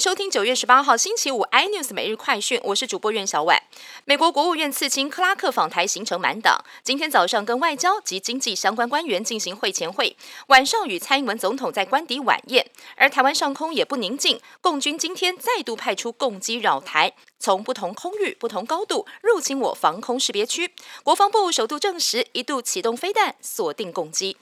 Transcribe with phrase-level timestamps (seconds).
[0.00, 3.62] 收听九月十八号星期五 iNews 每日快讯，我是主播苑小婉。
[4.06, 10.16] 美国国务院次卿克拉克访台行程满档，今天早上跟外交及经济相关官员进行会前会，
[10.46, 12.66] 晚上与蔡英文总统在官邸晚宴。
[12.96, 20.72] 而台湾上空也不宁静，共军今天再度派出共机扰台，从不同空域、不同高度入侵我防空识别区。
[21.02, 24.38] 国防部首度证实，一度启动飞弹锁定共机。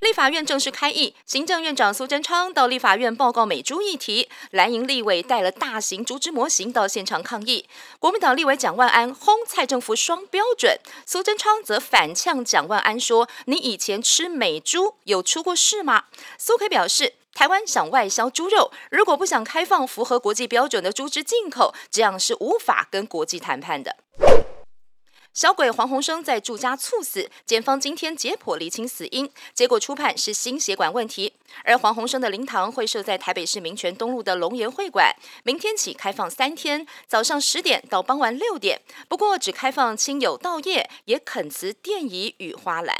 [0.00, 7.68] 立法院正式开议，行政院长苏贞昌到立法院报告美猪议题，蓝营立委带了大型猪只模型到现场抗议。
[7.98, 16.04] 国民党立委蒋万安轰蔡政府双标准，苏贞昌则反呛蒋万安说：“你以前吃美猪有出过事吗？”
[16.38, 23.96] 苏奎表示，台湾想外销猪肉，如果不想开放符合国际标准的猪只进口，这样是无法跟国际谈判的。
[25.38, 31.32] 小鬼黄鸿升在住家猝死，检方今天解剖厘清死因，结果初判是心血管问题。
[31.62, 35.14] 而黄鸿升的灵堂会设在台北市民权东路的龙岩会馆，
[35.44, 42.96] 明天起开放三天，早上十点到傍晚六点，不过只开放亲友到夜，也恳辞电仪与花篮。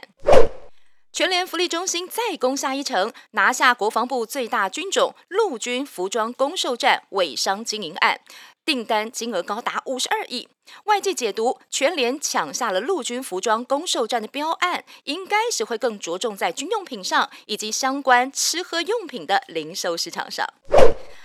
[1.10, 8.20] 全联福利中心再攻下一城，拿下国防部最大军种陆军服装公售站伪商经营案。
[8.68, 10.46] 订单金额高达五十二亿，
[10.84, 20.46] 外界解读全联抢下了陆军服装攻售战的标案，应该是会更着重在军用品上，以及相关吃喝用品的零售市场上。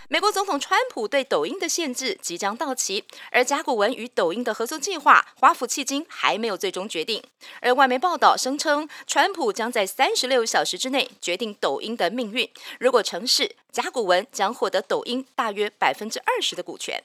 [0.10, 7.24] 美国总统川普对抖音的限制即将到期，而甲骨文与抖音的合作计划，华府迄今还没有最终决定。
[7.62, 12.50] 而外媒报道声称，川普将在三十六小时之内决定抖音的命运。
[12.80, 17.02] 如果成事，甲骨文将获得抖音大约百分之二十的股权。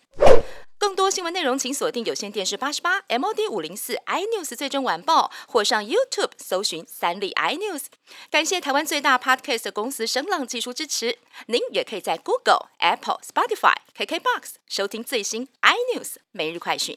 [0.79, 7.87] 更多新闻内容，请锁定有线电视八十八 MOD 五零四 iNews 最终晚报，或上 YouTube 搜寻三立 iNews。
[8.31, 11.19] 感谢台湾最大 Podcast 公司声浪技术支持。
[11.47, 16.97] 您也可以在 Google、Apple、Spotify、KKBox 收听最新 iNews 每日快讯。